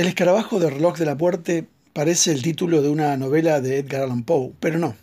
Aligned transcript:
El 0.00 0.06
escarabajo 0.06 0.58
del 0.58 0.70
reloj 0.70 0.96
de 0.96 1.04
la 1.04 1.14
muerte 1.14 1.66
parece 1.92 2.32
el 2.32 2.40
título 2.40 2.80
de 2.80 2.88
una 2.88 3.14
novela 3.18 3.60
de 3.60 3.80
Edgar 3.80 4.00
Allan 4.00 4.22
Poe, 4.22 4.54
pero 4.58 4.78
no. 4.78 4.96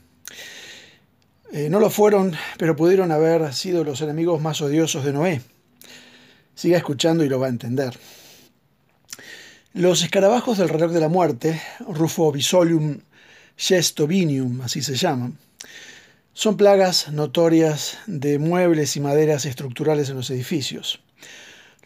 Eh, 1.51 1.69
no 1.69 1.79
lo 1.79 1.91
fueron, 1.91 2.35
pero 2.57 2.75
pudieron 2.75 3.11
haber 3.11 3.53
sido 3.53 3.83
los 3.83 4.01
enemigos 4.01 4.41
más 4.41 4.59
odiosos 4.59 5.05
de 5.05 5.13
Noé. 5.13 5.41
Siga 6.55 6.77
escuchando 6.77 7.23
y 7.23 7.29
lo 7.29 7.39
va 7.39 7.45
a 7.45 7.51
entender. 7.51 7.95
Los 9.73 10.01
escarabajos 10.01 10.57
del 10.57 10.69
reloj 10.69 10.91
de 10.91 10.99
la 10.99 11.09
muerte, 11.09 11.61
Rufo 11.87 12.31
Bisolium 12.31 12.97
Gestobinium, 13.55 14.61
así 14.61 14.81
se 14.81 14.95
llaman, 14.95 15.37
son 16.33 16.57
plagas 16.57 17.11
notorias 17.11 17.99
de 18.07 18.39
muebles 18.39 18.97
y 18.97 18.99
maderas 18.99 19.45
estructurales 19.45 20.09
en 20.09 20.15
los 20.15 20.31
edificios. 20.31 21.01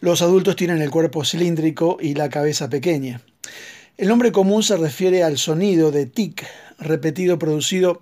Los 0.02 0.20
adultos 0.20 0.56
tienen 0.56 0.82
el 0.82 0.90
cuerpo 0.90 1.24
cilíndrico 1.24 1.96
y 2.00 2.14
la 2.14 2.28
cabeza 2.28 2.68
pequeña. 2.68 3.20
El 3.96 4.08
nombre 4.08 4.32
común 4.32 4.64
se 4.64 4.76
refiere 4.76 5.22
al 5.22 5.38
sonido 5.38 5.92
de 5.92 6.06
tic 6.06 6.44
repetido 6.80 7.38
producido 7.38 8.00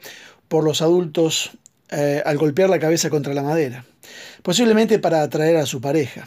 por 0.49 0.65
los 0.65 0.81
adultos 0.81 1.51
eh, 1.91 2.23
al 2.25 2.39
golpear 2.39 2.71
la 2.71 2.79
cabeza 2.79 3.11
contra 3.11 3.35
la 3.35 3.43
madera, 3.43 3.85
posiblemente 4.43 4.99
para 4.99 5.21
atraer 5.21 5.59
a 5.59 5.67
su 5.67 5.83
pareja. 5.83 6.27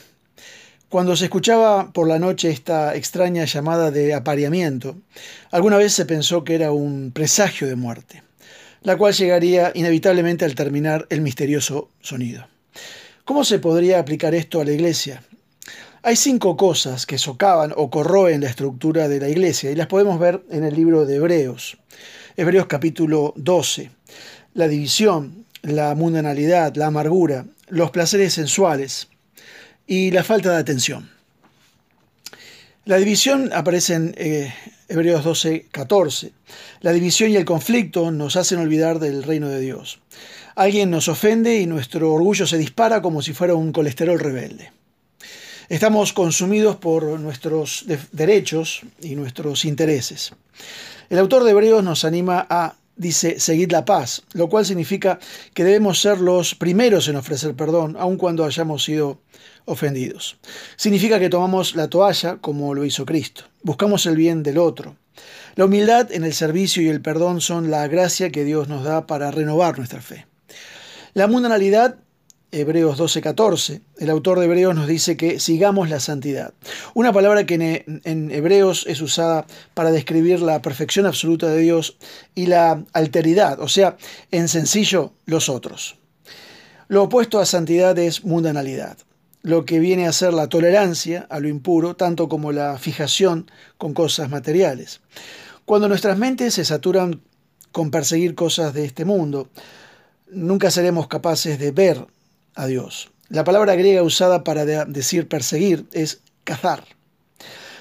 Cuando 0.90 1.16
se 1.16 1.24
escuchaba 1.24 1.92
por 1.92 2.08
la 2.08 2.20
noche 2.20 2.52
esta 2.52 2.96
extraña 2.96 3.46
llamada 3.46 3.90
de 3.90 4.14
apareamiento, 4.14 4.98
alguna 5.50 5.78
vez 5.78 5.92
se 5.92 6.06
pensó 6.06 6.44
que 6.44 6.54
era 6.54 6.72
un 6.72 7.10
presagio 7.12 7.66
de 7.66 7.76
muerte, 7.76 8.22
la 8.84 8.96
cual 8.96 9.16
llegaría 9.16 9.72
inevitablemente 9.74 10.46
al 10.46 10.54
terminar 10.54 11.08
el 11.10 11.22
misterioso 11.22 11.90
sonido. 12.00 12.46
¿Cómo 13.26 13.44
se 13.44 13.58
podría 13.58 13.98
aplicar 13.98 14.36
esto 14.36 14.62
a 14.62 14.66
la 14.66 14.72
iglesia? 14.72 15.24
Hay 16.06 16.18
cinco 16.18 16.58
cosas 16.58 17.06
que 17.06 17.18
socavan 17.18 17.74
o 17.78 17.90
corroen 17.90 18.42
la 18.42 18.50
estructura 18.50 19.08
de 19.08 19.22
la 19.22 19.30
iglesia 19.30 19.72
y 19.72 19.76
las 19.76 19.88
podemos 19.88 20.20
ver 20.20 20.44
en 20.50 20.66
el 20.66 20.76
libro 20.76 21.06
de 21.06 21.16
Hebreos. 21.16 21.78
Hebreos 22.36 22.66
capítulo 22.66 23.34
12. 23.38 23.90
La 24.54 24.68
división, 24.68 25.46
la 25.62 25.96
mundanalidad, 25.96 26.76
la 26.76 26.88
amargura, 26.88 27.46
los 27.70 27.92
placeres 27.92 28.34
sensuales 28.34 29.08
y 29.88 30.12
la 30.12 30.26
falta 30.26 30.52
de 30.52 30.58
atención. 30.58 31.10
La 32.84 32.98
división 32.98 33.52
aparece 33.54 33.94
en 33.94 34.14
eh, 34.18 34.54
Hebreos 34.90 35.24
12, 35.24 35.68
14. 35.72 36.34
La 36.82 36.92
división 36.92 37.32
y 37.32 37.38
el 37.38 37.46
conflicto 37.46 38.12
nos 38.12 38.36
hacen 38.36 38.60
olvidar 38.60 39.00
del 39.00 39.24
reino 39.24 39.48
de 39.48 39.62
Dios. 39.62 40.02
Alguien 40.56 40.92
nos 40.92 41.08
ofende 41.08 41.62
y 41.62 41.66
nuestro 41.66 42.12
orgullo 42.12 42.46
se 42.46 42.58
dispara 42.58 43.02
como 43.02 43.22
si 43.22 43.32
fuera 43.32 43.56
un 43.56 43.72
colesterol 43.72 44.20
rebelde. 44.20 44.83
Estamos 45.70 46.12
consumidos 46.12 46.76
por 46.76 47.04
nuestros 47.20 47.86
derechos 48.12 48.82
y 49.02 49.16
nuestros 49.16 49.64
intereses. 49.64 50.34
El 51.10 51.20
autor 51.20 51.44
de 51.44 51.52
Hebreos 51.52 51.84
nos 51.84 52.04
anima 52.04 52.46
a, 52.50 52.76
dice, 52.98 53.40
seguir 53.40 53.72
la 53.72 53.86
paz, 53.86 54.24
lo 54.34 54.50
cual 54.50 54.66
significa 54.66 55.20
que 55.54 55.64
debemos 55.64 56.02
ser 56.02 56.20
los 56.20 56.54
primeros 56.56 57.08
en 57.08 57.16
ofrecer 57.16 57.56
perdón, 57.56 57.96
aun 57.98 58.18
cuando 58.18 58.44
hayamos 58.44 58.84
sido 58.84 59.20
ofendidos. 59.66 60.38
Significa 60.76 61.20
que 61.20 61.30
tomamos 61.30 61.76
la 61.76 61.88
toalla 61.88 62.38
como 62.38 62.74
lo 62.74 62.84
hizo 62.84 63.06
Cristo, 63.06 63.46
buscamos 63.62 64.06
el 64.06 64.18
bien 64.18 64.44
del 64.44 64.58
otro. 64.58 64.98
La 65.56 65.66
humildad 65.66 66.12
en 66.12 66.24
el 66.26 66.34
servicio 66.34 66.82
y 66.82 66.90
el 66.90 67.02
perdón 67.02 67.40
son 67.40 67.72
la 67.72 67.88
gracia 67.88 68.32
que 68.32 68.44
Dios 68.44 68.68
nos 68.68 68.84
da 68.84 69.08
para 69.08 69.32
renovar 69.32 69.78
nuestra 69.78 70.02
fe. 70.02 70.26
La 71.14 71.28
mundanalidad 71.28 71.98
Hebreos 72.54 73.00
12:14. 73.00 73.82
El 73.98 74.12
autor 74.12 74.38
de 74.38 74.46
Hebreos 74.46 74.76
nos 74.76 74.88
dice 74.88 75.18
que 75.18 75.40
sigamos 75.40 75.90
la 75.90 76.00
santidad. 76.00 76.54
Una 76.94 77.12
palabra 77.12 77.48
que 77.48 77.56
en, 77.56 78.02
en, 78.04 78.30
Hebreos 78.30 78.86
es 78.88 79.02
usada 79.02 79.48
para 79.74 79.92
describir 79.92 80.40
la 80.40 80.62
perfección 80.62 81.08
absoluta 81.08 81.48
de 81.48 81.60
Dios 81.60 81.98
y 82.36 82.46
la 82.46 82.84
alteridad, 82.94 83.60
o 83.60 83.68
sea, 83.68 83.98
en 84.30 84.48
sencillo, 84.48 85.14
los 85.26 85.50
otros. 85.50 85.98
Lo 86.88 87.04
opuesto 87.04 87.40
a 87.40 87.48
santidad 87.48 87.98
es 87.98 88.24
mundanalidad, 88.24 88.98
lo 89.42 89.66
que 89.66 89.80
viene 89.80 90.06
a 90.06 90.14
ser 90.14 90.32
la 90.32 90.48
tolerancia 90.48 91.26
a 91.32 91.40
lo 91.40 91.48
impuro, 91.48 91.96
tanto 91.96 92.30
como 92.30 92.52
la 92.52 92.78
fijación 92.78 93.50
con 93.80 93.96
cosas 93.96 94.30
materiales. 94.30 95.02
Cuando 95.66 95.88
nuestras 95.88 96.20
mentes 96.20 96.54
se 96.54 96.66
saturan 96.66 97.22
con 97.72 97.90
perseguir 97.90 98.36
cosas 98.36 98.76
de 98.76 98.86
este 98.86 99.06
mundo, 99.06 99.50
nunca 100.30 100.70
seremos 100.70 101.08
capaces 101.08 101.58
de 101.58 101.72
ver 101.72 102.06
a. 102.56 102.68
La 103.30 103.44
palabra 103.44 103.76
griega 103.76 104.04
usada 104.04 104.44
para 104.44 104.66
decir 104.66 105.28
perseguir 105.28 105.86
es 105.92 106.22
cazar. 106.44 106.84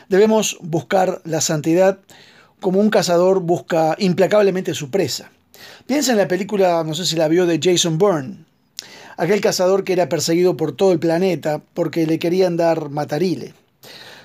Debemos 0.08 0.58
buscar 0.60 1.20
la 1.24 1.40
santidad 1.40 1.98
como 2.60 2.80
un 2.80 2.90
cazador 2.90 3.40
busca 3.40 3.96
implacablemente 3.98 4.74
su 4.74 4.90
presa. 4.90 5.30
Piensa 5.86 6.12
en 6.12 6.18
la 6.18 6.28
película, 6.28 6.82
no 6.84 6.94
sé 6.94 7.04
si 7.04 7.16
la 7.16 7.28
vio, 7.28 7.46
de 7.46 7.60
Jason 7.62 7.98
Bourne, 7.98 8.44
aquel 9.16 9.40
cazador 9.40 9.84
que 9.84 9.92
era 9.92 10.08
perseguido 10.08 10.56
por 10.56 10.74
todo 10.74 10.92
el 10.92 10.98
planeta 10.98 11.62
porque 11.74 12.06
le 12.06 12.18
querían 12.18 12.56
dar 12.56 12.88
matarile. 12.88 13.54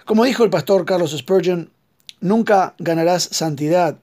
Como 0.05 0.23
dijo 0.23 0.43
el 0.43 0.49
pastor 0.49 0.85
Carlos 0.85 1.15
Spurgeon, 1.17 1.71
nunca 2.21 2.75
ganarás 2.79 3.23
santidad 3.23 3.97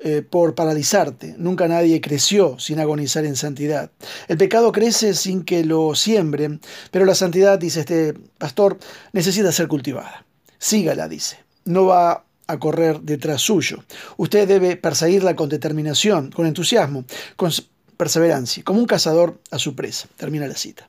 eh, 0.00 0.22
por 0.22 0.54
paralizarte. 0.54 1.34
Nunca 1.38 1.66
nadie 1.66 2.00
creció 2.00 2.58
sin 2.58 2.78
agonizar 2.78 3.24
en 3.24 3.34
santidad. 3.34 3.90
El 4.28 4.38
pecado 4.38 4.70
crece 4.70 5.12
sin 5.14 5.42
que 5.42 5.64
lo 5.64 5.94
siembren, 5.96 6.60
pero 6.92 7.04
la 7.04 7.16
santidad, 7.16 7.58
dice 7.58 7.80
este 7.80 8.14
pastor, 8.38 8.78
necesita 9.12 9.50
ser 9.50 9.66
cultivada. 9.66 10.24
Sígala, 10.58 11.08
dice. 11.08 11.38
No 11.64 11.86
va 11.86 12.24
a 12.46 12.58
correr 12.58 13.00
detrás 13.00 13.42
suyo. 13.42 13.84
Usted 14.16 14.46
debe 14.46 14.76
perseguirla 14.76 15.34
con 15.34 15.48
determinación, 15.48 16.30
con 16.30 16.46
entusiasmo, 16.46 17.04
con 17.36 17.50
perseverancia, 17.96 18.62
como 18.62 18.78
un 18.78 18.86
cazador 18.86 19.40
a 19.50 19.58
su 19.58 19.74
presa. 19.74 20.08
Termina 20.16 20.46
la 20.46 20.54
cita. 20.54 20.88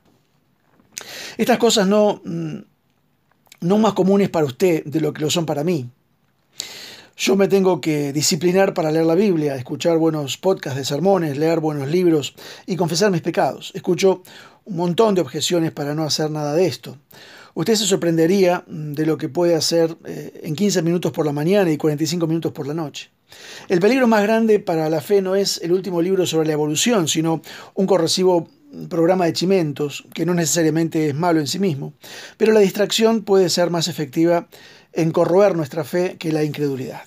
Estas 1.35 1.57
cosas 1.57 1.87
no, 1.87 2.21
mm, 2.23 2.57
no 3.61 3.77
más 3.79 3.93
comunes 3.93 4.29
para 4.29 4.45
usted 4.45 4.83
de 4.85 5.01
lo 5.01 5.13
que 5.13 5.21
lo 5.21 5.29
son 5.29 5.45
para 5.45 5.63
mí. 5.63 5.89
Yo 7.21 7.35
me 7.35 7.49
tengo 7.49 7.81
que 7.81 8.13
disciplinar 8.13 8.73
para 8.73 8.93
leer 8.93 9.05
la 9.05 9.13
Biblia, 9.13 9.57
escuchar 9.57 9.97
buenos 9.97 10.37
podcasts 10.37 10.77
de 10.79 10.85
sermones, 10.85 11.37
leer 11.37 11.59
buenos 11.59 11.89
libros 11.89 12.33
y 12.65 12.77
confesar 12.77 13.11
mis 13.11 13.21
pecados. 13.21 13.73
Escucho 13.75 14.23
un 14.63 14.77
montón 14.77 15.15
de 15.15 15.21
objeciones 15.21 15.73
para 15.73 15.93
no 15.93 16.05
hacer 16.05 16.31
nada 16.31 16.53
de 16.53 16.65
esto. 16.65 16.95
Usted 17.55 17.75
se 17.75 17.87
sorprendería 17.87 18.63
de 18.67 19.05
lo 19.05 19.17
que 19.17 19.27
puede 19.27 19.55
hacer 19.55 19.97
eh, 20.05 20.39
en 20.43 20.55
15 20.55 20.81
minutos 20.81 21.11
por 21.11 21.25
la 21.25 21.33
mañana 21.33 21.69
y 21.69 21.75
45 21.75 22.25
minutos 22.25 22.53
por 22.53 22.65
la 22.65 22.73
noche. 22.73 23.09
El 23.67 23.81
peligro 23.81 24.07
más 24.07 24.23
grande 24.23 24.59
para 24.61 24.89
la 24.89 25.01
fe 25.01 25.21
no 25.21 25.35
es 25.35 25.59
el 25.61 25.73
último 25.73 26.01
libro 26.01 26.25
sobre 26.25 26.47
la 26.47 26.53
evolución, 26.53 27.09
sino 27.09 27.41
un 27.73 27.85
corrosivo 27.85 28.47
programa 28.87 29.25
de 29.25 29.33
chimentos, 29.33 30.05
que 30.13 30.25
no 30.25 30.33
necesariamente 30.33 31.09
es 31.09 31.15
malo 31.15 31.39
en 31.39 31.47
sí 31.47 31.59
mismo, 31.59 31.93
pero 32.37 32.53
la 32.53 32.59
distracción 32.59 33.23
puede 33.23 33.49
ser 33.49 33.71
más 33.71 33.87
efectiva 33.87 34.47
en 34.93 35.11
corroer 35.11 35.55
nuestra 35.55 35.83
fe 35.83 36.17
que 36.17 36.31
la 36.31 36.43
incredulidad. 36.43 37.01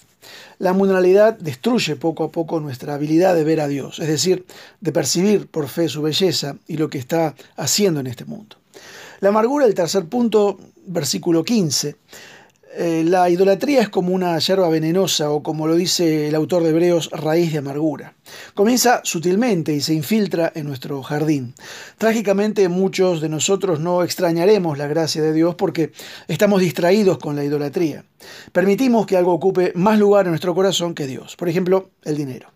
La 0.59 0.73
mundanalidad 0.73 1.37
destruye 1.39 1.97
poco 1.97 2.25
a 2.25 2.31
poco 2.31 2.61
nuestra 2.61 2.95
habilidad 2.95 3.35
de 3.35 3.45
ver 3.45 3.61
a 3.61 3.69
Dios, 3.69 3.99
es 3.99 4.09
decir, 4.09 4.47
de 4.81 4.93
percibir 4.93 5.49
por 5.49 5.69
fe 5.69 5.89
su 5.89 6.03
belleza 6.03 6.57
y 6.69 6.77
lo 6.77 6.89
que 6.89 6.99
está 6.99 7.35
haciendo 7.57 8.01
en 8.01 8.07
este 8.07 8.25
mundo. 8.25 8.57
La 9.21 9.31
amargura, 9.31 9.67
el 9.67 9.75
tercer 9.75 10.05
punto, 10.07 10.59
versículo 10.87 11.45
15, 11.45 11.97
eh, 12.75 13.05
la 13.07 13.29
idolatría 13.29 13.83
es 13.83 13.89
como 13.89 14.15
una 14.15 14.39
hierba 14.39 14.69
venenosa 14.69 15.31
o 15.31 15.43
como 15.43 15.67
lo 15.67 15.75
dice 15.75 16.29
el 16.29 16.35
autor 16.35 16.63
de 16.63 16.71
Hebreos, 16.71 17.11
raíz 17.11 17.53
de 17.53 17.59
amargura. 17.59 18.15
Comienza 18.55 19.01
sutilmente 19.05 19.75
y 19.75 19.81
se 19.81 19.93
infiltra 19.93 20.51
en 20.55 20.67
nuestro 20.67 21.03
jardín. 21.03 21.55
Trágicamente 21.99 22.69
muchos 22.69 23.21
de 23.21 23.29
nosotros 23.29 23.81
no 23.81 24.03
extrañaremos 24.03 24.79
la 24.79 24.87
gracia 24.87 25.21
de 25.21 25.33
Dios 25.33 25.55
porque 25.55 25.93
estamos 26.29 26.61
distraídos 26.61 27.19
con 27.19 27.37
la 27.37 27.45
idolatría. 27.45 28.05
Permitimos 28.53 29.07
que 29.07 29.17
algo 29.17 29.33
ocupe 29.35 29.73
más 29.75 29.99
lugar 29.99 30.25
en 30.25 30.31
nuestro 30.31 30.55
corazón 30.55 30.95
que 30.95 31.07
Dios. 31.07 31.37
Por 31.37 31.49
ejemplo, 31.49 31.91
el 32.05 32.17
dinero. 32.17 32.49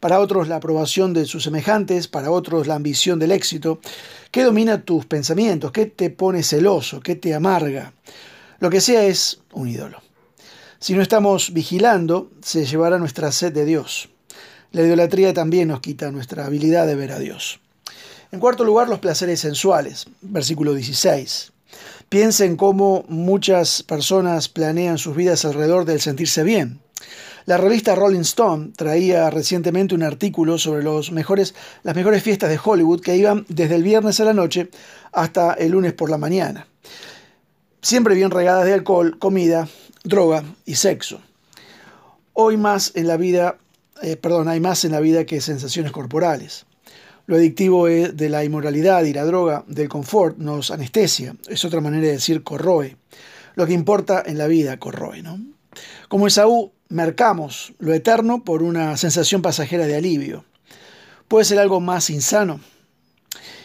Para 0.00 0.20
otros 0.20 0.48
la 0.48 0.56
aprobación 0.56 1.14
de 1.14 1.24
sus 1.24 1.44
semejantes, 1.44 2.08
para 2.08 2.30
otros 2.30 2.66
la 2.66 2.74
ambición 2.74 3.18
del 3.18 3.32
éxito. 3.32 3.80
¿Qué 4.30 4.42
domina 4.42 4.82
tus 4.82 5.06
pensamientos? 5.06 5.72
¿Qué 5.72 5.86
te 5.86 6.10
pone 6.10 6.42
celoso? 6.42 7.00
¿Qué 7.00 7.16
te 7.16 7.34
amarga? 7.34 7.94
Lo 8.58 8.70
que 8.70 8.80
sea 8.80 9.04
es 9.04 9.40
un 9.52 9.68
ídolo. 9.68 10.00
Si 10.78 10.94
no 10.94 11.02
estamos 11.02 11.52
vigilando, 11.52 12.30
se 12.42 12.64
llevará 12.64 12.98
nuestra 12.98 13.30
sed 13.30 13.52
de 13.52 13.66
Dios. 13.66 14.08
La 14.72 14.82
idolatría 14.82 15.34
también 15.34 15.68
nos 15.68 15.80
quita 15.80 16.10
nuestra 16.10 16.46
habilidad 16.46 16.86
de 16.86 16.94
ver 16.94 17.12
a 17.12 17.18
Dios. 17.18 17.60
En 18.32 18.40
cuarto 18.40 18.64
lugar, 18.64 18.88
los 18.88 18.98
placeres 18.98 19.40
sensuales. 19.40 20.06
Versículo 20.22 20.74
16. 20.74 21.52
Piensen 22.08 22.56
cómo 22.56 23.04
muchas 23.08 23.82
personas 23.82 24.48
planean 24.48 24.96
sus 24.96 25.14
vidas 25.14 25.44
alrededor 25.44 25.84
del 25.84 26.00
sentirse 26.00 26.42
bien. 26.42 26.80
La 27.44 27.58
revista 27.58 27.94
Rolling 27.94 28.20
Stone 28.20 28.72
traía 28.74 29.30
recientemente 29.30 29.94
un 29.94 30.02
artículo 30.02 30.58
sobre 30.58 30.82
los 30.82 31.12
mejores, 31.12 31.54
las 31.82 31.94
mejores 31.94 32.22
fiestas 32.22 32.50
de 32.50 32.58
Hollywood 32.62 33.02
que 33.02 33.16
iban 33.16 33.44
desde 33.48 33.76
el 33.76 33.82
viernes 33.82 34.18
a 34.18 34.24
la 34.24 34.32
noche 34.32 34.70
hasta 35.12 35.52
el 35.52 35.72
lunes 35.72 35.92
por 35.92 36.10
la 36.10 36.18
mañana 36.18 36.66
siempre 37.86 38.16
bien 38.16 38.32
regadas 38.32 38.64
de 38.64 38.72
alcohol, 38.72 39.16
comida, 39.16 39.68
droga 40.02 40.42
y 40.64 40.74
sexo. 40.74 41.20
Hoy 42.32 42.56
más 42.56 42.90
en 42.96 43.06
la 43.06 43.16
vida, 43.16 43.58
eh, 44.02 44.16
perdón, 44.16 44.48
hay 44.48 44.58
más 44.58 44.84
en 44.84 44.90
la 44.90 44.98
vida 44.98 45.24
que 45.24 45.40
sensaciones 45.40 45.92
corporales. 45.92 46.66
Lo 47.26 47.36
adictivo 47.36 47.86
de 47.86 48.28
la 48.28 48.42
inmoralidad 48.42 49.04
y 49.04 49.12
la 49.12 49.24
droga 49.24 49.62
del 49.68 49.88
confort 49.88 50.36
nos 50.36 50.72
anestesia, 50.72 51.36
es 51.46 51.64
otra 51.64 51.80
manera 51.80 52.06
de 52.06 52.12
decir 52.14 52.42
corroe. 52.42 52.96
Lo 53.54 53.68
que 53.68 53.72
importa 53.72 54.20
en 54.26 54.36
la 54.36 54.48
vida 54.48 54.80
corroe, 54.80 55.22
¿no? 55.22 55.38
Como 56.08 56.26
Esaú, 56.26 56.72
mercamos 56.88 57.72
lo 57.78 57.94
eterno 57.94 58.42
por 58.42 58.64
una 58.64 58.96
sensación 58.96 59.42
pasajera 59.42 59.86
de 59.86 59.94
alivio. 59.94 60.44
Puede 61.28 61.44
ser 61.44 61.60
algo 61.60 61.80
más 61.80 62.10
insano. 62.10 62.58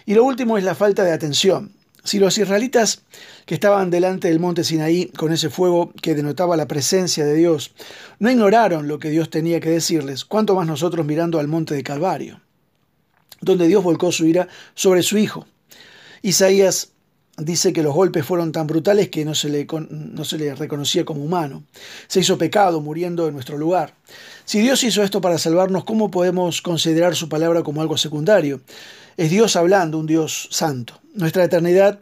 Y 0.06 0.14
lo 0.14 0.24
último 0.24 0.60
es 0.60 0.64
la 0.64 0.76
falta 0.76 1.04
de 1.04 1.12
atención. 1.12 1.74
Si 2.04 2.18
los 2.18 2.38
israelitas 2.38 3.04
que 3.46 3.54
estaban 3.54 3.92
delante 3.92 4.28
del 4.28 4.40
monte 4.40 4.64
Sinaí 4.64 5.08
con 5.08 5.32
ese 5.32 5.50
fuego 5.50 5.92
que 6.02 6.16
denotaba 6.16 6.58
la 6.58 6.68
presencia 6.68 7.26
de 7.26 7.36
Dios 7.36 7.74
no 8.20 8.32
ignoraron 8.32 8.88
lo 8.88 8.98
que 8.98 9.10
Dios 9.10 9.30
tenía 9.30 9.60
que 9.60 9.70
decirles, 9.70 10.26
cuánto 10.26 10.56
más 10.56 10.66
nosotros 10.66 11.06
mirando 11.06 11.40
al 11.40 11.48
monte 11.48 11.76
de 11.76 11.84
Calvario, 11.84 12.42
donde 13.40 13.68
Dios 13.68 13.84
volcó 13.84 14.12
su 14.12 14.26
ira 14.26 14.48
sobre 14.74 15.04
su 15.04 15.18
Hijo. 15.18 15.46
Isaías 16.24 16.92
dice 17.46 17.74
que 17.74 17.84
los 17.84 17.94
golpes 17.94 18.26
fueron 18.26 18.52
tan 18.52 18.68
brutales 18.68 19.10
que 19.10 19.26
no 19.26 19.36
se, 19.36 19.50
le, 19.50 19.68
no 19.90 20.24
se 20.24 20.38
le 20.38 20.56
reconocía 20.56 21.06
como 21.06 21.24
humano. 21.24 21.64
Se 22.08 22.20
hizo 22.20 22.38
pecado 22.38 22.82
muriendo 22.82 23.28
en 23.28 23.34
nuestro 23.34 23.58
lugar. 23.58 23.94
Si 24.46 24.60
Dios 24.60 24.84
hizo 24.84 25.04
esto 25.04 25.22
para 25.22 25.38
salvarnos, 25.38 25.84
¿cómo 25.84 26.12
podemos 26.12 26.62
considerar 26.62 27.16
su 27.16 27.30
palabra 27.30 27.64
como 27.64 27.82
algo 27.82 27.98
secundario? 27.98 28.62
Es 29.18 29.30
Dios 29.30 29.56
hablando, 29.56 29.98
un 29.98 30.08
Dios 30.08 30.48
santo. 30.52 31.00
Nuestra 31.14 31.44
eternidad 31.44 32.00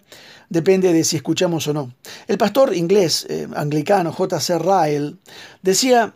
depende 0.50 0.94
de 0.94 1.04
si 1.04 1.16
escuchamos 1.16 1.68
o 1.68 1.74
no. 1.74 1.94
El 2.28 2.38
pastor 2.38 2.76
inglés 2.76 3.26
eh, 3.30 3.48
anglicano 3.56 4.12
J.C. 4.12 4.60
Ryle 4.60 5.16
decía 5.62 6.14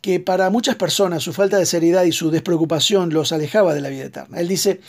que 0.00 0.20
para 0.20 0.50
muchas 0.50 0.76
personas 0.76 1.22
su 1.22 1.32
falta 1.32 1.58
de 1.58 1.66
seriedad 1.66 2.04
y 2.04 2.12
su 2.12 2.30
despreocupación 2.30 3.12
los 3.12 3.32
alejaba 3.32 3.74
de 3.74 3.80
la 3.80 3.90
vida 3.90 4.04
eterna. 4.04 4.40
Él 4.40 4.48
dice, 4.48 4.80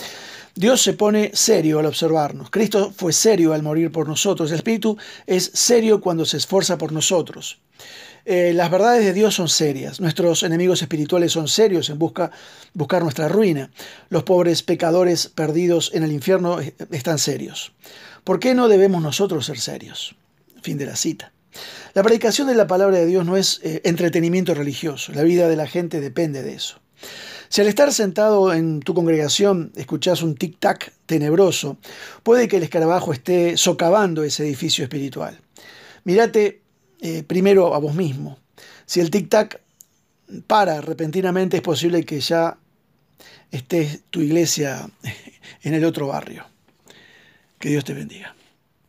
Dios 0.56 0.82
se 0.82 0.94
pone 0.94 1.32
serio 1.34 1.80
al 1.80 1.86
observarnos. 1.86 2.50
Cristo 2.50 2.94
fue 2.96 3.14
serio 3.14 3.54
al 3.54 3.64
morir 3.64 3.92
por 3.92 4.08
nosotros. 4.08 4.52
El 4.52 4.58
Espíritu 4.58 4.98
es 5.26 5.52
serio 5.54 6.02
cuando 6.02 6.26
se 6.26 6.38
esfuerza 6.38 6.78
por 6.78 6.92
nosotros. 6.92 7.60
Eh, 8.26 8.52
las 8.54 8.70
verdades 8.70 9.04
de 9.04 9.14
Dios 9.14 9.36
son 9.36 9.50
serias. 9.50 10.00
Nuestros 10.00 10.44
enemigos 10.44 10.82
espirituales 10.82 11.32
son 11.32 11.48
serios 11.48 11.90
en 11.90 11.98
busca, 11.98 12.32
buscar 12.74 13.02
nuestra 13.02 13.28
ruina. 13.28 13.72
Los 14.10 14.24
pobres 14.24 14.62
pecadores 14.62 15.28
perdidos 15.28 15.92
en 15.94 16.04
el 16.04 16.12
infierno 16.12 16.60
están 16.92 17.18
serios. 17.18 17.74
¿Por 18.24 18.40
qué 18.40 18.54
no 18.54 18.68
debemos 18.68 19.02
nosotros 19.02 19.46
ser 19.46 19.60
serios? 19.60 20.16
Fin 20.62 20.78
de 20.78 20.86
la 20.86 20.96
cita. 20.96 21.32
La 21.94 22.04
predicación 22.04 22.48
de 22.48 22.56
la 22.56 22.68
palabra 22.68 22.98
de 22.98 23.06
Dios 23.06 23.26
no 23.26 23.36
es 23.36 23.60
eh, 23.64 23.82
entretenimiento 23.84 24.54
religioso. 24.54 25.12
La 25.14 25.24
vida 25.24 25.50
de 25.50 25.56
la 25.56 25.68
gente 25.68 26.00
depende 26.00 26.44
de 26.44 26.54
eso. 26.54 26.80
Si 27.52 27.60
al 27.60 27.68
estar 27.68 27.92
sentado 27.92 28.54
en 28.54 28.80
tu 28.80 28.94
congregación 28.94 29.74
escuchás 29.76 30.22
un 30.22 30.38
tic-tac 30.38 30.94
tenebroso, 31.06 31.76
puede 32.24 32.48
que 32.48 32.56
el 32.56 32.64
escarabajo 32.64 33.12
esté 33.12 33.58
socavando 33.58 34.24
ese 34.24 34.44
edificio 34.46 34.86
espiritual. 34.86 35.38
Mírate 36.06 36.62
eh, 37.02 37.24
primero 37.24 37.76
a 37.76 37.80
vos 37.80 37.94
mismo. 37.94 38.40
Si 38.86 39.02
el 39.02 39.12
tic-tac 39.12 39.60
para 40.48 40.80
repentinamente, 40.80 41.58
es 41.58 41.62
posible 41.62 42.06
que 42.06 42.22
ya 42.22 42.58
esté 43.52 44.00
tu 44.12 44.22
iglesia 44.22 44.90
en 45.64 45.74
el 45.74 45.84
otro 45.84 46.08
barrio. 46.08 46.46
Que 47.60 47.68
Dios 47.68 47.84
te 47.84 47.94
bendiga. 47.94 48.34